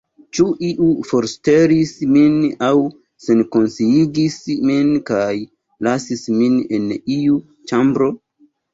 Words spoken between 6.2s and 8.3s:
min en iu ĉambro?